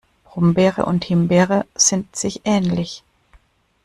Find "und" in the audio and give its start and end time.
0.87-1.05